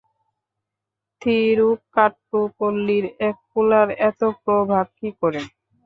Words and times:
থিরুক্কাট্টুপল্লীর 1.21 3.05
এক 3.27 3.37
পুলার 3.51 3.87
এতো 4.07 4.27
প্রভাব 4.43 4.85
কী 4.99 5.09
করে? 5.21 5.41